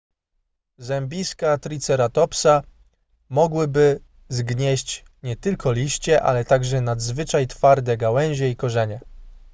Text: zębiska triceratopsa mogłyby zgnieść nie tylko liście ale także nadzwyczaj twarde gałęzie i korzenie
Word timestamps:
zębiska 0.77 1.57
triceratopsa 1.57 2.63
mogłyby 3.29 3.99
zgnieść 4.29 5.05
nie 5.23 5.35
tylko 5.35 5.71
liście 5.71 6.21
ale 6.23 6.45
także 6.45 6.81
nadzwyczaj 6.81 7.47
twarde 7.47 7.97
gałęzie 7.97 8.49
i 8.49 8.55
korzenie 8.55 8.99